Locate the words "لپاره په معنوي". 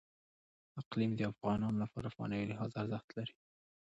1.83-2.45